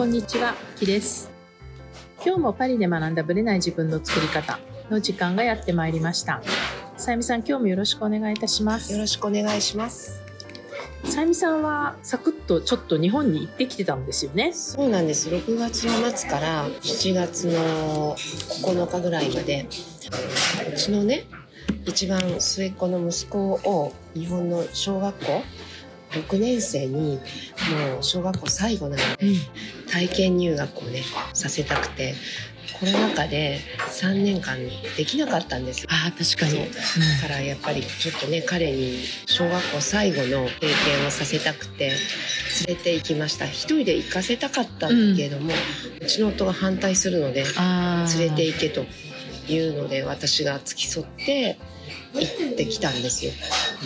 [0.00, 1.30] こんにちは、きです。
[2.24, 4.58] 今日もパリで学んだブレない自分の作り方
[4.88, 6.40] の時間がやってまいりました。
[6.96, 8.98] さゆみさん、今日もよろしくお願いいたしますよ。
[8.98, 10.22] ろしくお願いします。
[11.04, 14.54] さゆみさんはサクッとちょっと日本に行ってきてたんですよね。
[14.54, 15.28] そうなんです。
[15.28, 19.66] 6月の末から7月の9日ぐらいまで、
[20.66, 21.26] うちのね、
[21.84, 25.42] 一番末っ子の息子を日本の小学校
[26.12, 29.28] 6年生にもう小学校最後なので
[29.90, 31.02] 体験入学をね
[31.32, 32.14] させたくて
[32.78, 33.58] コロナ禍で
[33.90, 34.56] 3年間
[34.96, 35.88] できなかったんですよ。
[35.90, 36.64] ああ、確かに。
[36.64, 41.96] だからやっぱりちょっとね彼に小学校最後の経験をさせたくて連
[42.68, 43.46] れて行きました。
[43.46, 45.52] 一人で行かせたかったんだけれども、
[46.00, 47.44] うちの夫が反対するので。
[48.18, 48.84] 連れて行けと
[49.50, 51.58] いうので私が付き添って
[52.14, 53.32] 行ってきたんですよ。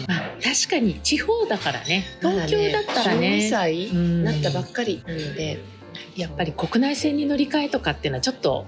[0.08, 2.04] まあ、確かに地方だからね。
[2.20, 3.28] 東京だったらまね。
[3.28, 5.60] 12歳うんなったばっかりなので、
[6.16, 8.66] やっぱり国内線に乗り換えとかっていうのはちょっと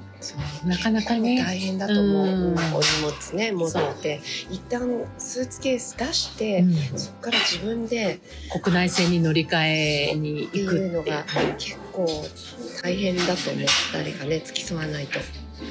[0.64, 1.42] なかなかね。
[1.42, 8.20] 大変だと思う、うんお荷物ね持って一旦スーツケース出して、うんそこから自分で
[8.62, 11.24] 国内線に乗り換えにって行くいうのが
[11.58, 12.06] 結構
[12.82, 15.22] 大変だと思う誰かね付き添わないとっ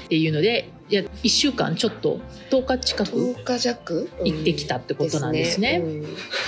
[0.09, 2.19] ていうので、いや1週間ちょっと
[2.51, 4.09] 10日近く10日弱？
[4.23, 5.81] 行ってきたってことなんですね。
[5.83, 6.01] うん。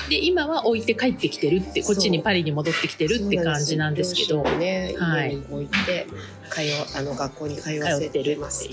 [0.10, 4.44] で今は置いて帰ってきてるってこっちにパリに戻ってきてるって感じなんですけど。
[4.44, 5.38] ね、はい。
[5.38, 6.06] 置いて
[6.52, 8.70] 通あの学校に通わせてます。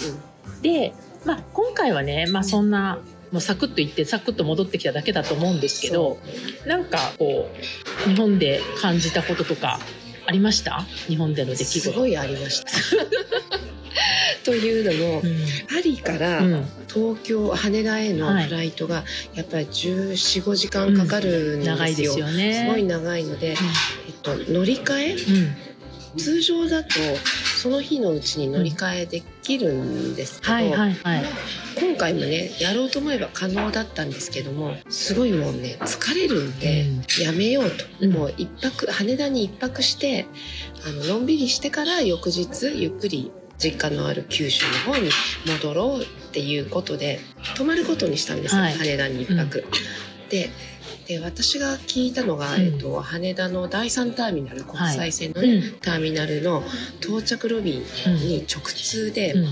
[0.61, 0.93] で、
[1.25, 2.99] まあ、今回はね、まあ、そんな
[3.33, 6.19] もうサクッと行ってサクッと戻ってきただけだと思うんですけど
[6.67, 7.51] なんかこ
[8.07, 9.81] う日本で感じたこととか
[10.27, 10.83] ありました？
[11.09, 11.81] 日本での出来事。
[11.81, 12.71] すごいありました
[14.45, 15.37] というのも、うん。
[15.69, 16.67] パリからうん。
[16.93, 18.45] 東京羽田へのはい。
[18.45, 22.65] フライトがやっぱり1415時間かかるんですよ、長いですよね。
[22.67, 23.57] すごい長いので、えっ
[24.23, 25.13] と、乗り換え？
[26.15, 26.91] うん、通常だと
[27.57, 31.25] その日のうちに乗り換えできるんですけど、はいはいはい。
[31.77, 36.87] 今回もねやろうと思えば可能だったんですけどもすごいもうね疲れるんで、
[37.21, 38.13] やめようと、うん。
[38.13, 40.27] もう一泊羽田に一泊して
[40.87, 43.33] あののんびりしてから翌日ゆっくり
[43.65, 45.11] 実家のある九州の方に
[45.47, 47.21] 戻ろうっていうことで
[47.57, 48.75] 泊まることにしたんですよ、はい。
[48.75, 49.65] 羽田に一泊。
[50.29, 50.51] で
[51.07, 52.63] で私が聞いたのが、うん。
[52.63, 55.79] えっと、羽田の第3ターミナル国際線のね、うん。
[55.81, 56.63] ターミナルの
[57.01, 59.47] 到着ロビーに直通で、うん。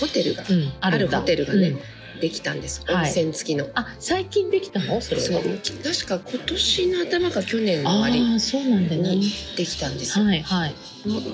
[0.00, 1.80] ホテルが、うん、あるホテルがねうん
[2.20, 2.82] できたんです。
[2.86, 2.96] はい。
[3.04, 3.66] 温泉付きの。
[3.74, 5.00] あ最近できたの？
[5.00, 5.26] それは。
[5.26, 5.42] そう。
[5.42, 10.18] 確か今年の頭か去年の終わりにできたんです。
[10.18, 10.24] よ。
[10.24, 10.74] はいはい。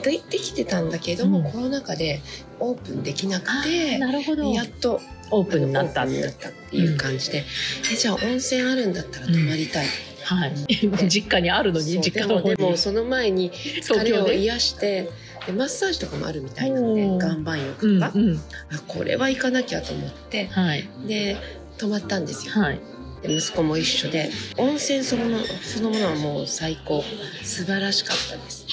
[0.02, 1.52] でできてたんだけども、うん。
[1.52, 2.20] コロナ禍で
[2.60, 4.52] オープンできなくあてーなるほど。
[4.52, 5.00] やっと
[5.30, 6.04] オープンになった。
[6.04, 7.44] っていう感じで、
[7.92, 9.86] えじゃあ温泉あるんだったら泊まりたい、
[10.24, 10.54] はい。
[11.08, 15.08] 実家にあるのに実家のでもでもその前に疲れを癒して
[15.46, 18.36] でマッサージとかもあるみたいなので岩盤浴とか、うんうん。
[18.36, 18.40] あ
[18.86, 20.46] これは行かなきゃと思って。
[20.46, 20.88] はい。
[21.06, 21.36] で
[21.78, 22.54] 泊まったんですよ。
[22.54, 22.80] はい。
[23.22, 27.02] で息子も一緒で温泉そのものそのものはもう最高。
[27.42, 28.66] 素晴らしかったです、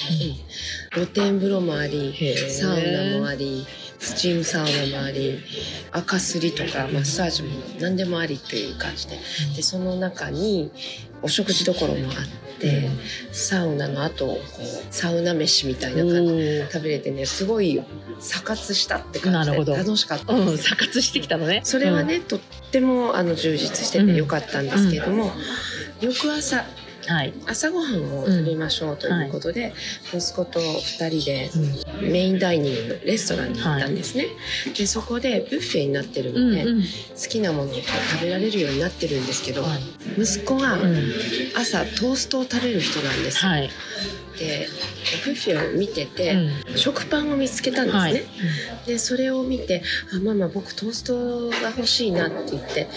[0.94, 2.14] 露天風呂もあり
[2.50, 3.66] サウナもあり
[4.02, 5.40] スチームサウナもあり
[5.92, 9.20] 赤すりとかマッサージも何でもありという感じで。
[9.56, 10.72] でその中に
[11.22, 12.90] お食事どころもあって
[13.32, 14.40] サウナの後こう
[14.90, 17.80] サウナ飯みたいな感じでお食べれてねすごい
[18.20, 20.34] 錯覚したって感じで楽しかった。
[20.34, 21.62] うん錯覚してきたのね。
[21.64, 22.40] それはね、とっ
[22.72, 25.32] てもあの充実しててよかったんですけれども、
[26.02, 26.81] 翌朝うん
[27.12, 27.34] はい。
[27.48, 29.74] 朝ごはんを食べましょうということで、
[30.14, 31.50] 息子と2人で
[32.02, 34.28] うんメインダイニングのレストランに行ったんですね、
[34.78, 36.84] でそこでブッフェになってるので、うんうん。
[36.84, 36.88] 好
[37.30, 37.86] きなものを食
[38.22, 40.22] べられるようになってるんですけど、はい。
[40.22, 40.96] 息子がうん
[41.56, 43.44] 朝トーストを食べる人なんです。
[43.44, 43.70] よ、はい
[44.42, 44.68] で
[45.24, 46.78] ブッフェを見てて、うん。
[46.78, 48.24] 食パンを見つけたんですね、はい。
[48.88, 49.84] でそれを見て
[50.14, 52.88] 「あママ僕トーストが欲しいな」って言って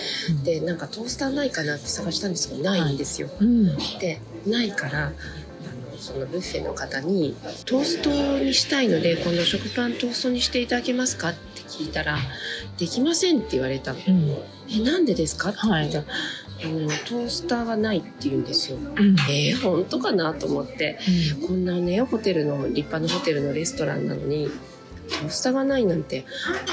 [0.44, 3.29] でなんかトースターないかなって探したんですけどないんですよ。
[3.41, 3.76] うん。
[3.99, 5.12] でないから
[5.99, 7.35] そのブッフェの方に
[7.67, 12.19] 「トーストにしたいので今度食パントーストにしていただけますか?」って聞いたら
[12.79, 13.99] 「できません」って言われたの。
[14.06, 14.37] うん。
[14.70, 18.78] えなんでですかってはい聞いたら、あのトースターがないって言うんですよ。
[18.78, 19.16] うん。
[19.31, 20.99] えー、本当かなと思って。
[21.46, 24.49] こんなねホテルの立派なホテルのレストランなのに
[25.08, 26.25] トースターがないなんて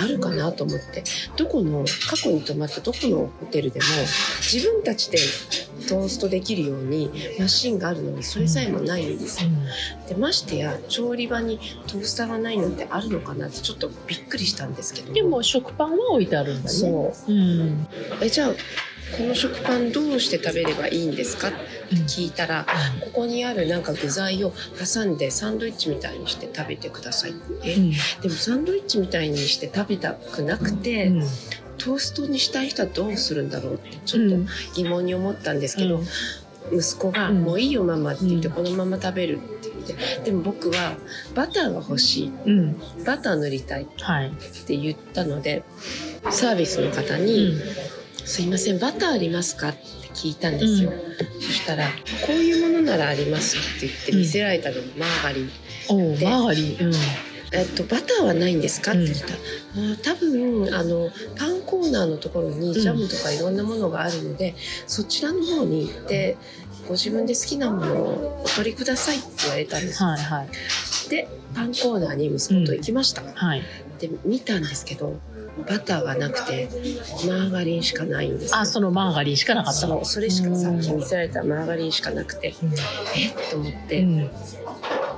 [0.02, 1.04] あるかなと思って。
[1.36, 3.86] どこの過去に泊まったどこのホテルでも
[4.42, 5.18] 自分たちで
[5.88, 9.50] トーストできるようにマシンがあるのにそれさえもないんですよ。
[10.08, 16.70] でましてや調理場にトースターがないなんてあるのかなってちょっとびっくりしたんですけどでも食パンは置いてあるんだね。
[16.70, 17.32] そう。
[17.32, 17.88] うん。
[18.22, 18.52] えじゃあ
[19.18, 21.50] この食パンどうして食べればいいんですか？
[21.50, 21.58] って
[22.08, 22.66] 聞いたら、
[23.02, 24.54] ここにあるなんか具材を
[24.94, 27.92] 挟んでサンドイッチみたいにして食べてくださいって、うん。
[27.92, 27.98] で
[28.30, 31.28] もサンドイッチみたいにして食べたくなくて、うん。
[31.78, 34.38] トーストにしたい人はどうするんだろうってちょっと
[34.76, 36.02] 疑問に思ったんですけど、
[36.72, 37.44] 息子が「うん。
[37.44, 38.54] もういいよママ」って言って、うん。
[38.54, 40.24] このまま食べるって言って。
[40.24, 40.96] でも僕は
[41.36, 42.32] バターが欲しい。
[42.46, 42.82] うん。
[43.04, 44.32] バター塗りたいっはい、
[44.66, 45.64] て言ったので
[46.30, 47.62] サービスの方うにん
[48.26, 49.80] 「すいませんバターありますか?」って
[50.14, 50.94] 聞いたんですよ、
[51.40, 51.88] そしたら
[52.26, 55.52] 「こういうものならあります」って言って見せられたのがマーガリン。
[55.90, 56.94] おうでマーガリン、うん。
[57.54, 59.28] えっと、バターはないんですか?」って言った。
[59.28, 64.56] ら、あー多分あのパンコーナーのところにジャムとかいろんなものがあるので、
[64.88, 66.38] そちらの方に行って
[66.88, 71.10] ご自分で好きなものをお取りくださいって言われたんです、はいはい。
[71.10, 73.64] でパンコーナーに息子と行きました、はい。
[74.00, 75.20] で見たんですけど
[75.62, 76.70] バターがなくて
[77.28, 79.80] マーガリンしかないんですあそのマーガリンしかなかった。
[79.80, 82.54] そうそれしかさっき見せられたマーガリンしかなくて。
[82.64, 82.74] うん
[83.16, 83.30] え？
[83.30, 84.20] っと思って、うん。
[84.20, 84.32] うん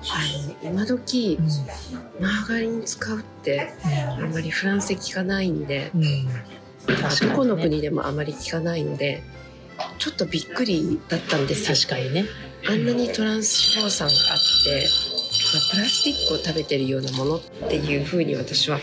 [0.05, 0.17] あ
[0.65, 1.39] の今時
[2.19, 3.69] マーガリン使うって
[4.19, 5.91] あんまりフランスで聞かないんで
[7.21, 9.23] どこの国でもあまり聞かないので
[9.99, 11.77] ちょっとびっくりだったんですよ。
[11.77, 12.25] 確かにね。
[12.67, 15.12] あんなにトランス脂肪酸があって、まあ
[15.59, 18.79] プラスチックを食べてるようなものっていうふうに私は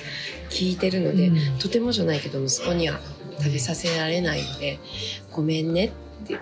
[0.50, 1.58] 聞いてるので、うん。
[1.58, 3.00] とてもじゃないけど息子には
[3.38, 4.78] 食べさせられないので
[5.32, 5.92] ごめんね
[6.24, 6.34] って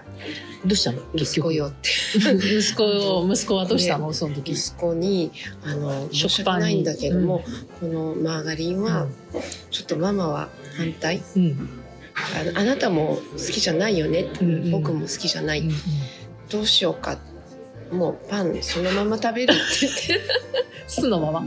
[0.65, 1.03] どうしたの？
[1.15, 1.91] 息子よって。
[2.19, 4.13] 息子息子はどうしたの？
[4.13, 4.53] その時。
[4.53, 5.31] 息子に
[5.65, 7.45] あの申し訳ないんだけども、
[7.81, 9.07] このマーガリンは
[9.71, 11.23] ちょっとママは反対。
[11.37, 11.69] うん。
[12.41, 14.71] あのあなたも好きじゃないよね、うんうん。
[14.73, 15.77] 僕も好きじゃない、うんうん。
[16.51, 17.17] どうしようか
[17.91, 20.21] もうパンそのまま食べるって言って。
[20.87, 21.47] 酢のまま。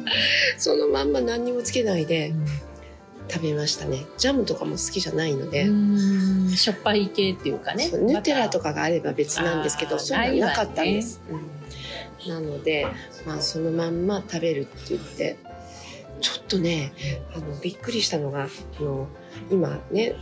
[0.57, 2.33] そのまんま何にもつけないで
[3.29, 4.05] 食べましたね。
[4.17, 6.49] ジャムとかも好きじゃないので、うん。
[6.49, 7.89] しょっぱい系っていうかね。
[7.89, 12.29] ヌテラとかかがあれば別なんですけどそういうのはなかったんです、うん。
[12.29, 12.87] なので、
[13.25, 15.37] まあ、そのまんま食べるって言って
[16.21, 16.93] ちょっとね
[17.35, 18.47] あのびっくりしたのが
[18.79, 19.07] あの
[19.49, 20.15] 今ね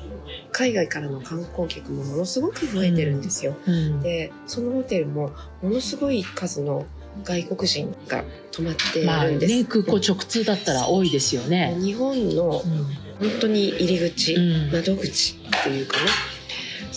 [0.51, 4.01] 海外からの観光客もものすごく増えてるんですよ、うん。
[4.01, 5.31] でそのホテルも
[5.61, 6.85] ものすごい数の
[7.23, 11.75] 外国人が泊まっていまあるんです、ね空港直通だったら多いですよね。
[11.79, 12.51] 日本の
[13.19, 14.71] 本当に入り口、うん。
[14.71, 16.03] 窓口っていうかね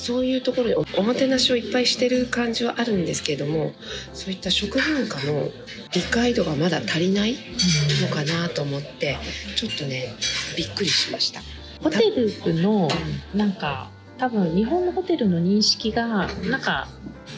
[0.03, 3.73] そういうところでおおもてなしをいっぱいしてる感じはあるんですけれども
[4.13, 5.49] そういった食文化の
[5.95, 7.37] 理解度がまだ足りない
[8.01, 9.17] のかなと思って
[9.55, 10.13] ちょっとね
[10.57, 11.41] びっくりしました。
[11.83, 12.89] ホテルの
[13.35, 16.89] なんか多分日本のホテルの認識がなんか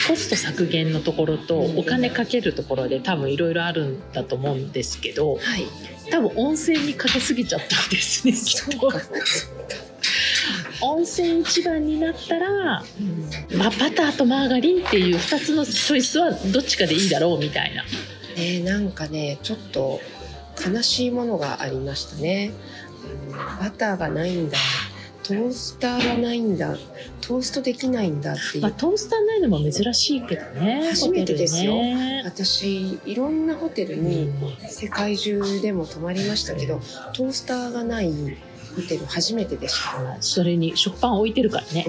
[0.06, 1.78] コスト削減のところとうん。
[1.78, 5.66] お金かけるところで多分いろいろあるんだと思うんですけどはい、
[6.10, 8.90] 多分温泉にかけすぎちゃったんですねきっと。
[10.82, 13.58] 温泉一番になったら、うん。
[13.58, 17.84] まあ、バターとマーガリンっていう2つのチョイスはどっちかでいいだろうみたいな。
[18.36, 20.00] ねなんかねちょっと
[20.66, 22.52] 悲しいものがありましたね。
[23.34, 24.58] うんバターがないんだ。
[25.22, 26.76] トースターがないんだ。
[27.22, 28.62] トーストできないんだっていう。
[28.62, 31.72] まあ、トースターないのも珍しいけどね初めてですよ。
[31.74, 32.22] ね。
[32.26, 34.30] 私いろんなホテルに
[34.68, 36.80] 世界中でも泊まりましたけど
[37.14, 38.12] トースターがない
[38.76, 40.16] ホテル初めてでした。
[40.20, 41.86] それに食パン置いてるからね、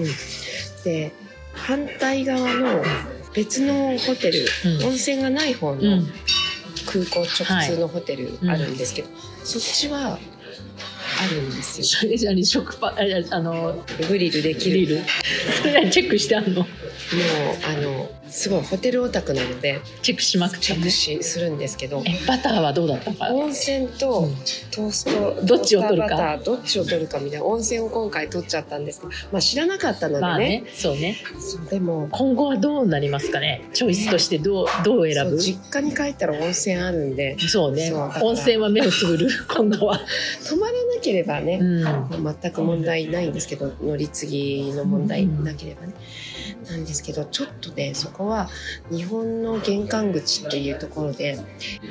[0.84, 1.12] で
[1.52, 2.82] 反対側の
[3.34, 4.86] 別のホテル、うん。
[4.86, 6.06] 温泉がない方うのん。
[6.86, 9.08] 空港直通のホテルうんあるんですけど、
[9.44, 10.18] そっちは
[11.18, 11.84] あるんですよ。
[11.86, 12.94] それじゃに食パン
[13.32, 15.00] ああのグリルできる。
[15.62, 16.60] それはチェックしてあんの？
[16.60, 16.66] もう
[17.64, 23.32] あのすごいホテルオタクなのでチェックしまくっチェックしするんですけどえバターはどうだったか？
[23.32, 24.34] 温泉とうん。
[24.70, 26.38] トースト、どっちを取るか。
[26.44, 31.16] どっちを取るかみたいな温泉を今回取っちゃったんですけど、まあ、知らなかったのでね,、まあねそうね。
[31.38, 33.62] そうでも今後はどうなりますかね？
[33.72, 35.38] チョイスとしてどうどう選ぶ？
[35.38, 37.38] 実家に帰ったら温泉あるんで。
[37.38, 37.90] そうね。
[38.22, 39.98] 温泉は目をつぶる 今度は、
[40.46, 45.94] 泊まらなければね、うん、まあ全く問題ないんですけど乗り継ぎの問題なければね、
[46.70, 48.48] なんですけどちょっとねそこは
[48.90, 51.38] 日本の玄関口っていうところで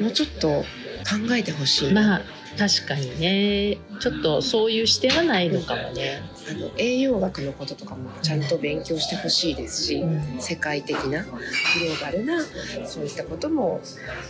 [0.01, 0.63] もうちょっと
[1.05, 1.93] 考えてほしい。
[1.93, 2.21] な、まあ
[2.57, 3.77] 確かにね。
[3.99, 10.39] ちょっとそういう視点はないのかもね、あの栄養学のこととかもちゃんと勉強してほしいですし、うん。
[10.39, 12.43] 世界的なグローバルな
[12.85, 13.81] そういったことも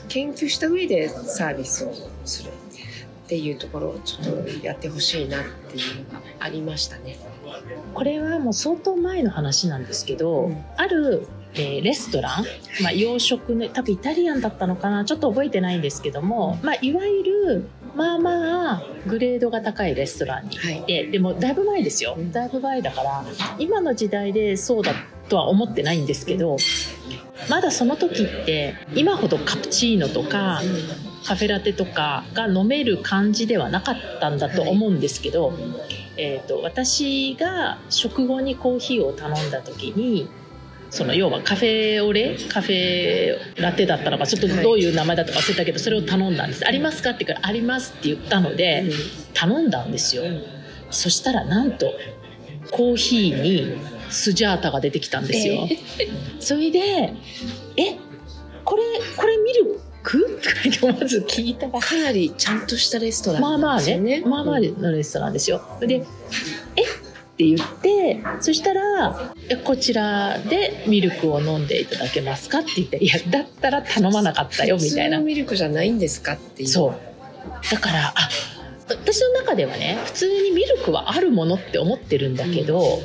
[0.08, 1.94] 研究した上でサービスを
[2.26, 7.18] するっていうところをちょっとやってほしいなっていうのがありましたね。
[7.94, 10.66] これはもう相当前の話なんですけど、うん。
[10.78, 12.46] ある、えーレストラン、
[12.84, 22.16] まあ、洋食ね多分イタリアンだったのかなちょっと覚えてないんですけども、まあ、いわゆるまあまあグレードが高いレストランに行って、でもだいぶ前ですよ。
[22.18, 22.32] うん。
[22.32, 23.26] だいぶ前だから
[23.58, 24.94] 今の時代でそうだ
[25.30, 26.58] とは思ってないんですけど
[27.50, 30.62] まだその時って今ほどカプチーノとか
[31.26, 35.58] カフェラテとかが飲める感じではなかったんだと思うんですけど、
[36.18, 40.30] えー、と私が食後にコーヒーを頼んだ時に
[40.92, 48.86] その要はカフェオレカフェラテだったのかちょっとどういう名前だったか忘れたけどそれを頼んだんです「ありますか?」って言うから「あります」って言ったので
[49.34, 50.24] 頼んだんですよ。
[50.92, 51.92] そしたらなんと
[52.72, 53.78] コーヒーに
[54.10, 55.68] スジャータが出てきたんですよ、
[56.40, 56.80] それで
[57.76, 57.96] 「え
[58.64, 58.84] これ
[59.18, 60.40] これミルク?
[60.80, 65.62] 」とかまず聞いたらかなりちゃんとしたレストランまあまあね、まあまあのレストランですよ。
[65.82, 66.06] で、
[66.76, 66.84] え？
[67.36, 72.60] って言って、そしたら、えこちらでミルクを飲んでいただけますか？
[72.60, 75.26] って言って、いや、だったら頼まなかったよ、みたいな普通の。
[75.26, 76.96] ミルクじゃないんですかっていうそう。
[77.70, 78.30] だから、あ、
[78.88, 83.00] 私の中ではね、普通にミルクはあるものって思ってるんだけど、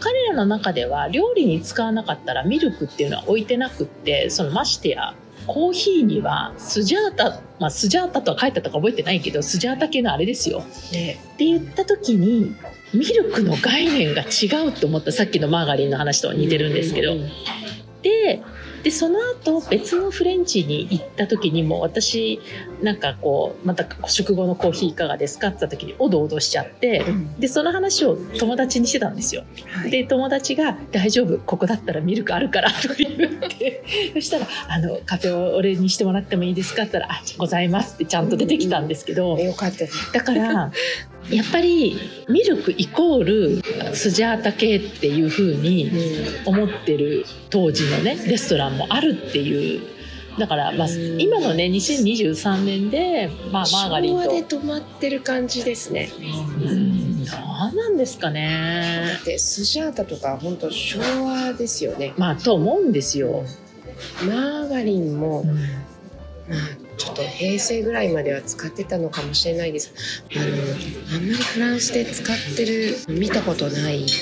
[0.00, 5.14] 彼らの中では料理に使わなかったらミルクっていうのは置いてなくって、そのましてや、
[5.46, 10.64] コーヒーにはスジャータ、まあスジャータとは書いてあったか覚えてないけど、スジャータ系のあれですよ。
[10.92, 11.18] ね。
[11.34, 12.54] って言った時に
[12.92, 15.12] ミルクの概念が違うと思った。
[15.12, 17.28] さっきのマーガリンの話とは似てるんですけど、うんうん
[18.02, 18.40] で
[18.84, 22.40] でその後別のフレンチに行った時にも私
[22.82, 29.44] なんかこうまた食後のコーヒーいかがですかって言った時におどおどしちゃってうんでその話を友達にしてたんですよ。
[29.68, 31.38] はいで友達が「大丈夫？
[31.38, 33.82] ここだったらミルクあるから」とか言って
[34.14, 39.38] そしたらあの「カフェを俺にしてもらってもいいですか?」って言ったら「あございます」ってちゃんと出てきたんですけど。
[39.38, 40.70] よかっただから
[41.30, 41.96] やっぱり
[42.28, 43.62] ミルクイコール
[43.94, 45.90] スジャータ系っていう風に
[46.44, 49.80] 思ってる当時のねレストランもあるっていう
[50.38, 54.22] だから、まあ、うん今のね2023年で、まあ、マーガリンと。
[54.22, 56.10] 昭和で止まってる感じですね。
[56.18, 57.24] うん。
[57.24, 59.18] 何なんですかね。
[59.24, 62.14] でスジャータとか本当昭和ですよね。
[62.16, 63.44] まあと思うんですよ、
[64.22, 65.48] マーガリンも、うん。
[65.48, 65.54] ま
[66.56, 69.92] あちょっと平成ぐらいまでは使ってたのかもしれないです。
[70.34, 70.44] あの
[71.16, 74.12] あんまりフランスで使ってる見たことないか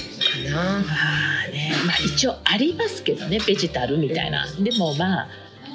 [0.51, 0.57] な。
[0.57, 4.47] まあね、まあ一応ありますけどね、ベジタルみたいな。
[4.59, 5.29] でもまあ、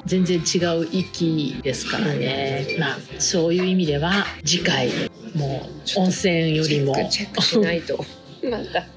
[0.06, 2.78] 全然違う域ですからね。
[2.80, 4.90] まあ、そういう意味では、次回、
[5.36, 8.04] もう温泉よりもチェックしないと
[8.50, 8.88] また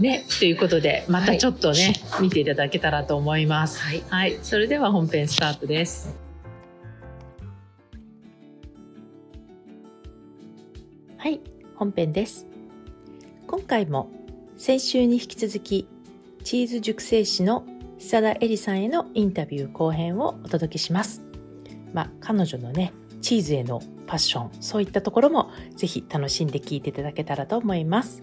[0.00, 3.80] ね、ということで、またちょっとね、見ていただけたらと思います。
[3.80, 6.14] はいはい、それでは本編スタートです。
[11.16, 11.40] はい、
[11.76, 12.46] 本編です。
[13.46, 14.10] 今回も
[14.58, 15.88] 先週に引き続き
[16.44, 17.64] チーズ熟成師の
[17.98, 21.22] 久田絵里さんへのインタビュー後編をお届けします。
[21.94, 28.22] まあ、彼女のね、チーズへのパッション、そういったところもぜひ楽しんで聞いていただけたらと思います。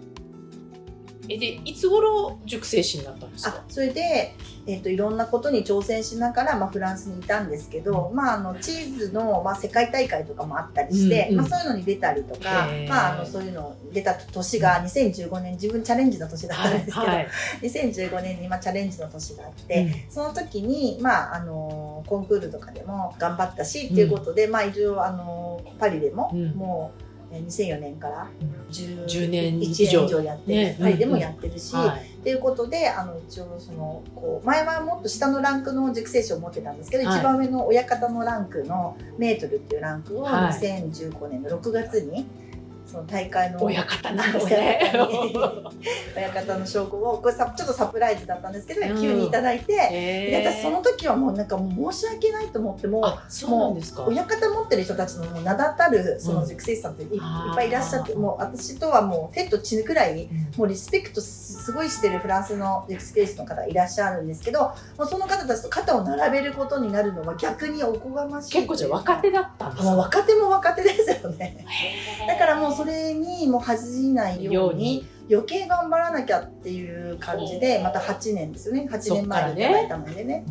[1.29, 11.37] え、で、いつ頃熟成師になったんですあそれで、えっといろんなことに挑戦しながら、まあ、フランスにいたんですけど、まあ、あのチーズの、まあ、世界大会とかもあったりして、うんうん。
[11.37, 17.27] まあ、そういうのに出たりとかまあ、あのそういうの出た年が2015年自分チャレンジの年だったんですけど、はい、
[17.61, 26.51] 2015年にまあチャレンジの年があって、その時に、まあ、あのコンクールとかでも頑張ったしっていうことで、まあ、一応あのパリでも、うん。
[26.51, 27.02] もうえー
[27.39, 28.27] 2004年から
[28.71, 30.77] 10 10年以1上やってる、ね。
[30.79, 32.01] パリでもやってるし、はい。
[32.01, 37.19] っていうことであの一応そのこう前はもっと下のランクの熟成士を持ってたんですけど、はい。
[37.19, 40.53] 一番上の親方のランクのメートルっていうランクをはい。
[40.53, 42.25] 2015年の6月に
[42.93, 44.93] その大会の親方なんですね。
[46.15, 49.01] 親方の証拠をこれさちょっとサプライズだったんですけど、うん。
[49.01, 54.03] 急にいただいて、私その時はもうなんかもう申し訳ないと思ってもうあ、そうなんですか。
[54.03, 57.19] 親方持ってる人たちのもう名だたるその熟成士さんってい,、っ
[57.55, 60.53] ぱいいらっしゃってもう私とはもう手と血くらいうん。
[60.55, 64.59] もうリスペクトすごいしてるフランスの熟成士の方がいらっしゃるんですけど
[64.99, 69.95] もうその方たちと肩を並べることになるのは逆におこがましい結構じゃあ若手だったんですか？
[69.95, 71.65] 若手も若手ですよね。
[72.27, 78.87] だからもうそれにもう恥じないように余計頑張らなきゃっていう感じでまた8年ですよね。
[78.91, 80.45] 8年前にいただいたのでね。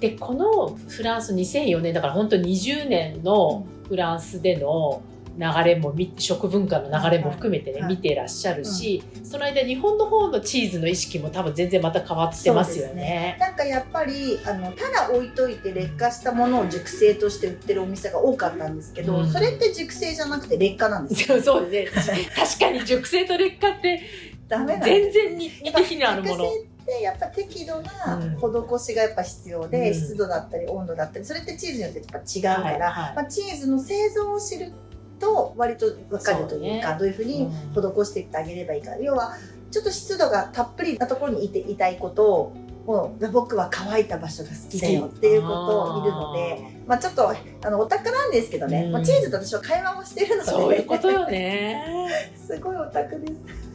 [0.00, 5.02] でこのフランス2004年だから本当20年のフランスでの
[5.38, 7.90] 流れも見食文化の流れも含めてね、はい。
[7.90, 13.36] 見てらっしゃるし、その間日本の方のチーズの意識も多分全然また変わってますよそうですね。
[13.38, 19.30] なんかやっぱりあのただ置いといて劣化したものを熟成として売ってるお店が多かったんですけど、うん。
[19.30, 24.02] それって熟成じゃなくて劣化なんですよそうですね 確かに熟成と劣化って
[24.48, 26.44] ダメ全然に似て非なるもの。
[26.44, 29.94] 熟成っってやっぱ適度な施しがやっぱ必要で、うん。
[29.94, 33.16] 湿度だったり温度だったりそれってチーズによってやっぱ違うから、はいはい。
[33.16, 34.72] まあ、チーズの製造を知る
[35.18, 36.98] と割と分かるというかね。
[36.98, 38.96] どういうふうに施していってあげればいいか。
[38.96, 39.34] 要は
[39.70, 42.56] ちょっと湿度がたっぷりなところにいていたいことを
[42.86, 46.78] もう僕は乾いた場所が好きだよっていうことをいるので。
[46.86, 47.34] まあ、ちょっとあ
[47.70, 48.92] のオタクなんですけどね、うん。
[48.92, 50.50] まあ、チーズと私は会話もしてるので。
[50.50, 52.08] そういうことよね。
[52.34, 53.68] すごいオタクです。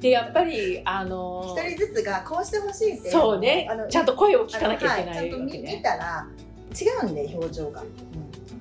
[0.00, 3.66] でやっぱりあの一人ずつがこうしてほしいってそうね。
[3.70, 5.82] あのちゃんと声を聞かなきゃいけないはちゃんと見見。
[5.82, 6.26] たら
[6.78, 7.82] 違うんで表情が、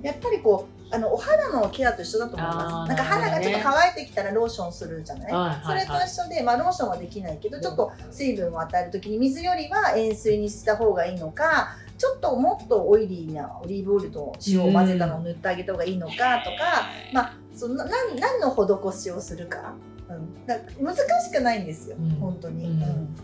[0.02, 2.90] やっぱりこうあのお肌のケアと一緒だと思います。
[2.90, 5.32] なんか肌がちょっと乾いてきたらローションするじゃない、
[5.66, 16.14] それと一緒で、まあ、ローションはできないけどちょっと水分を与える時に水よりは塩水にした方がいいのかちょっともっとオイリーなオリーブオイルと塩を混ぜたのを塗ってあげた方がいいのか
[16.44, 19.95] とか、まあその何何の施しをするか,、うん、
[20.46, 22.10] だから難しくないんですよ、うん。
[22.12, 22.80] 本当に。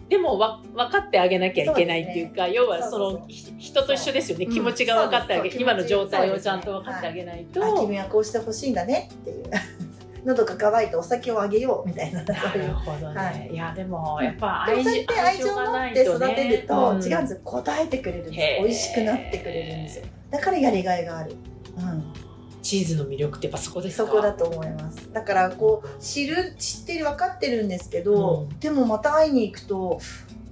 [0.10, 4.48] でもわ分かってあげなきゃいけないっていうか要はそのひ人と一緒ですよね。
[4.48, 7.64] 気持ちが分かってあげ今の状態をちゃんと分かってあげないと。
[7.64, 9.44] あ君はこうしてほしいんだねっていう。
[10.24, 13.56] 喉が渇いてお酒をあげようみたいなないうるほどね、、はい。
[13.56, 17.40] やでもやっぱ愛情って愛情を持って育てると、うん違うんですよ。
[17.44, 20.06] 答えてくれるんです美味しくなってくれるんですよ。
[20.30, 21.36] だからやりがいがある、
[21.78, 22.11] うん、
[22.62, 24.08] チーズの魅力ってやっぱそこですか？
[24.10, 25.12] そこだと思います。
[25.12, 28.60] だからこう知る知ってる分かってるんですけど、うん。
[28.60, 30.00] でもまた会いに行くと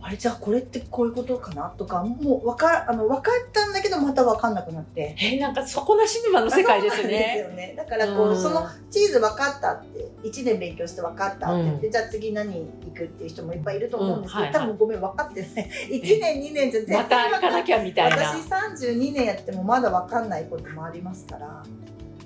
[0.01, 1.70] あれじゃあこれってこういうことかな？
[1.78, 5.16] とかもう分かあの分かったんだけどまた分かんなくなって。
[5.20, 7.38] えなんか底なし沼の世界ですそうなんですね。
[7.39, 7.74] よね。
[7.78, 8.42] だからこう、うん。
[8.42, 14.63] そのチーズ分かったって1年勉強して分かったって言って、うじゃあ次何行くっていう人もいっぱいいると思うんですけど、うんはいはい。
[14.63, 15.50] 多分ごめん分かってない。
[15.89, 17.62] 1年2年じゃ絶対分かんない。
[17.62, 18.18] なきゃみたいな。
[18.18, 21.63] 私32年やってもまだ分かんないこともありますから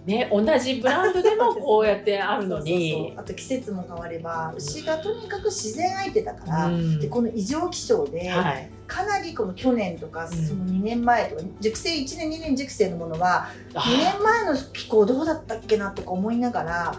[0.06, 3.14] ね同じブランドでもこうやってあるのに。
[3.18, 7.00] あと季節も変われば牛がとにかく自然相手だから、うん。
[7.00, 8.70] でこの異常気象で、はい。
[8.88, 10.30] かなりこの去年とかん。
[10.30, 16.96] その2年前とか熟成1年2年熟成のものはあ2年前の気候どうだったっけなとか思いながら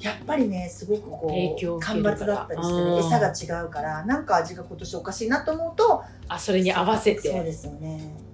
[0.00, 7.30] やっぱりねすごくこう干ばつだったりして餌が違うからなんか味が今年おかしいなと思うとあそれに合わせて。
[7.30, 8.31] そうですよね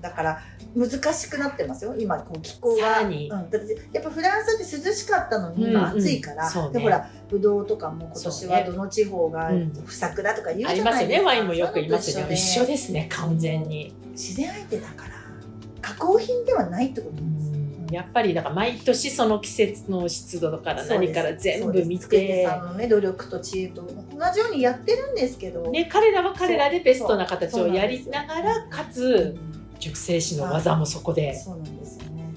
[0.00, 0.40] だから
[0.74, 1.94] 難しくなってますよ。
[1.98, 3.40] 今こう気候が、うん、や
[4.00, 5.98] っぱフランスって涼しかったのに今うんうん。
[6.00, 6.72] 暑いから、そうね。
[6.74, 9.72] でほらブドウとかも今年はどの地方がうん。
[9.84, 11.20] 不作だとか言うじゃないですか、ますよね。
[11.20, 12.34] ワインもよく言いますよね。
[12.34, 13.08] 一緒でですね。
[13.10, 13.92] 完全に。
[14.12, 15.14] 自然相手だから
[15.80, 22.62] 加工品ではないってことです、やっぱりだから毎年その季節の湿度から何から全部見てさ。
[22.62, 23.90] んのね努力と知恵と同
[24.32, 29.49] じようにやってるんですけど、ね、彼らは彼らでベストな形をやりながらかうつん
[29.80, 32.30] 熟成師の技もそこで、そうなんですよね。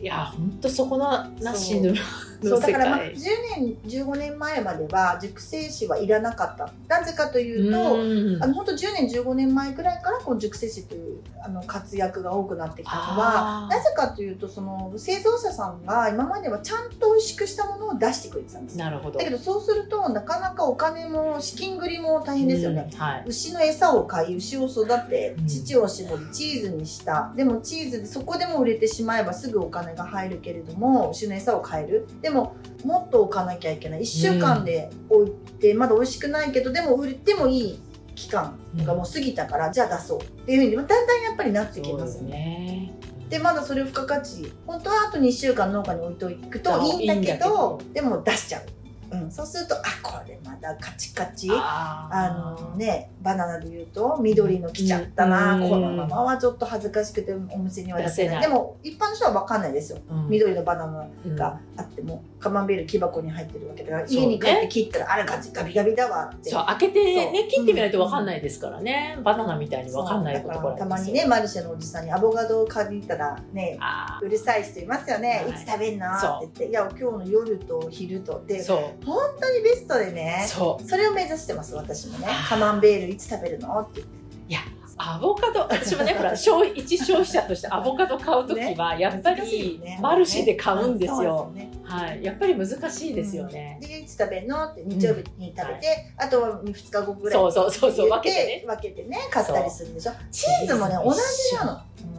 [0.00, 2.02] いや本当そこのなしのの世
[2.50, 3.18] そうだから、まあ、界10
[3.56, 6.72] 年15年前までは熟成士はいらなかった。
[6.88, 8.42] なぜかというと、うん。
[8.42, 18.84] あの本当10年15年前くらいからこの熟成士というあの活躍が多くなってきたのはなぜかというとその製造者さんが今まではちゃんと美味しくしたものを出してくれてたんですよ。
[18.84, 19.18] なるほど。
[19.18, 23.24] だけどそうするとなかなかお金も資金繰りも大変ですよね、うんはい。
[23.26, 25.46] 牛の餌を買い牛を育てうん。
[25.46, 27.32] 乳を絞りチーズにした。
[27.36, 32.06] でもチーズでそこでも売れてしまえばすぐお金が入るけれども牛の餌を買える。
[32.20, 34.00] でももっと置かなきゃいけない。
[34.02, 37.80] 1週間で置いて、まだ美味しくないけどでも売ってもいい
[38.14, 42.30] 期間がもう過ぎたから、じゃあ出そうっていうふうにだんだんやっぱりなってきますよね。
[42.30, 42.94] ね。
[43.28, 47.80] でまだそれを付加価値本当はあと2週間農家に置いておくといいんだけど。
[47.92, 48.62] でも出しちゃう、
[49.10, 51.48] うん、そうするとあこれまだカチカチ。
[51.52, 55.68] あのね、バナナで言うと緑の来ちゃったな、うん。
[55.68, 58.36] このままはちょっと恥ずかしくてお店には出せない。
[58.36, 58.42] 出せない。
[58.42, 60.28] でも一般の人は分かんないですよ、うん。
[60.28, 66.50] 緑のバナナうんがあってもカマンベール木箱に入ってるわけだから、ね家に帰って切ったらあれガチガビガビだわって。
[66.50, 75.50] そう開けてね切ってみないと分かんないですからね、バナナみたいに分かんないことからたまにねマルシェのおじさんにアボカドを借りたらねあうるさい人いますよね、はい。
[75.50, 76.20] い、つ食べんの？
[76.20, 76.46] そう。
[76.46, 80.88] って言っていや今日の夜と昼とでーそ本当にベストでねうそう。
[80.88, 82.28] それを目指してます私もね。
[82.48, 83.80] カマンベールいつ食べるの？
[83.80, 84.00] って。
[84.00, 84.14] 言って
[84.48, 84.60] いや
[84.96, 91.50] アボカド私もねほら消費 一消費者としてアボカド買う時はやっぱりマルシェで買うんですよ。
[91.82, 93.78] はい、やっぱり難しいですよね。
[93.80, 94.64] でいつ食べるの？
[94.64, 98.08] って日曜日に食べて、あとは2日後ぐらいそうそうそうそう。
[98.08, 98.64] 分けてね。
[98.66, 100.12] 分けてね買ったりするんでしょ？
[100.30, 101.72] チーズもね同じなの、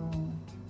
[0.04, 0.05] うん、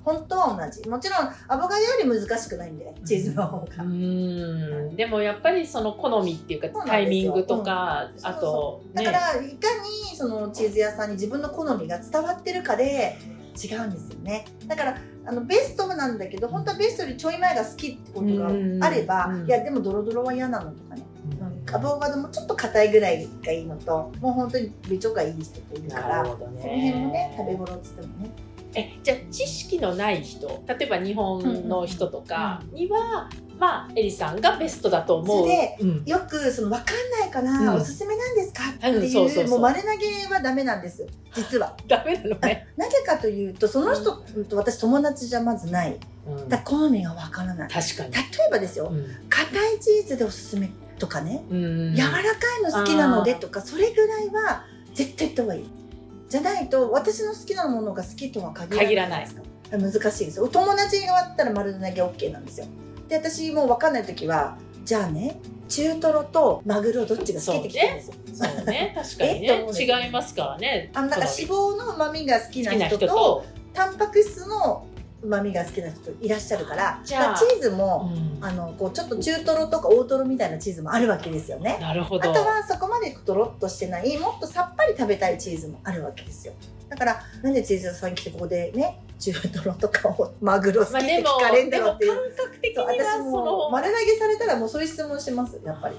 [0.06, 0.88] 本当は同じ。
[0.88, 8.26] もちろんアボカドより難しくないんでチーズの方うが、ーんでもやっぱりその好みっていうかタイミングとか、うん。
[8.26, 9.04] あとね。
[9.04, 9.68] だからいか
[10.12, 13.18] にそのチーズ屋さんに自分の好みが伝わってるかで
[13.62, 14.46] 違うんですよね。
[14.68, 19.48] だからあのベストなんだけど本当はベストよりちょい前が好きってことがあれば、うん。
[19.48, 21.04] いやでもドロドロは嫌なのとかね、
[21.42, 21.76] うん。
[21.76, 26.62] アボカドもちょっと硬いぐらいがいいのともう本当に部長がいい人といるからなるほどね。
[26.62, 28.30] その辺もね食べ頃っつってもね
[28.76, 35.48] えじゃあ知識のない人例えば日本の人とかには、まあエリさんがベストだと思う。
[35.48, 36.04] でうん。
[36.06, 37.76] よくその分かんないから、うん。
[37.76, 41.76] おすすめなんですかっていう,、もう丸投げはダメなんです実は。
[41.88, 42.68] ダメなのね。
[42.76, 44.12] なぜかというとその人
[44.50, 45.98] と私友達じゃまずない。
[46.28, 46.50] うん。
[46.50, 47.70] だ好みが分からない。
[47.70, 48.12] 確かに。
[48.12, 49.06] 例えばですようん。
[49.30, 51.96] 硬いチーズでおすすめとかね、うん。
[51.96, 52.22] 柔らか
[52.60, 55.70] いの好きなのでとかそれぐらいは絶対言った方がいい
[56.36, 59.42] じゃないと私の好きなものが好きとは限らないですか。
[59.72, 60.44] 難しいですよ。
[60.44, 62.68] お友達が終わったら丸投げ OK なんですよ。
[63.08, 68.16] で私もう分かんない時はじゃあね中トロとマグロどっちが好きって聞くんですよ。
[68.34, 68.94] そうね。
[68.96, 69.66] 確かにね。
[70.04, 70.92] 違いますからね。
[70.94, 74.86] あのなんか脂肪の旨味が好きな人と、タンパク質の
[75.26, 77.36] 旨味が好きな人いらっしゃるからじゃあ。
[77.38, 78.44] チーズも、うん。
[78.44, 81.78] あのこうちょっと中トロとか大トロみたいなチーズもあるわけですよね。
[81.82, 82.30] なるほど。
[82.30, 86.54] あとはそこまでとろっとしてないもっとさっぱり食べたいチーズもあるわけですよ。
[86.90, 95.96] だからなんでチーズ屋さんに来てここでね中トロとかをマグロ好きって聞かれんだろうっていう、感覚的に私もの丸投げされたらもうそういう質問しますやっぱり、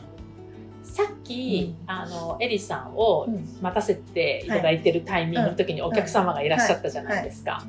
[0.85, 1.91] さっき、うん。
[1.91, 7.63] あのエリさんをうん待たせていただいてるタイミングの時にお客様がいらっしゃったじゃないですか。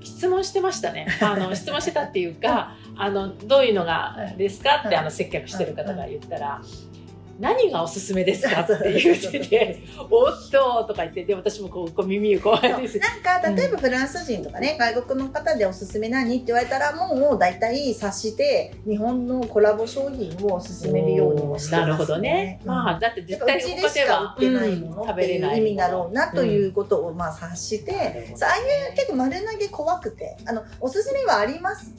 [0.00, 1.06] 質問してましたね。
[1.20, 6.60] あの質問してたっていうか、あのどういうのがですかってはいあの接客してる方が言ったら。
[7.38, 12.98] 何がおすすめですかって言ってて「おっと!」とか言ってで私もこうこう耳をこうやってです。
[12.98, 22.60] なんか例えばフランス人とかね、外国の方でおすすめ何って言われたらもう大体察して日本のコラボ商品を勧めるようにもしてます、ね、なるほどね。
[22.62, 22.68] うん。
[22.68, 25.12] まあだって絶対ちでしか売ってないもの。
[25.12, 31.92] っていう意味だろうなということをまあ察して、そうああいう結構丸投げ怖くてあのおすすめはあります